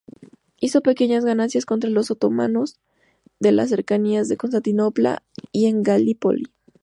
Hizo 0.59 0.81
pequeñas 0.81 1.25
ganancias 1.25 1.67
contra 1.67 1.87
los 1.91 2.09
otomanos 2.09 2.79
en 3.39 3.55
las 3.55 3.69
cercanías 3.69 4.27
de 4.29 4.35
Constantinopla 4.37 5.21
y 5.51 5.67
en 5.67 5.83
Galípoli. 5.83 6.47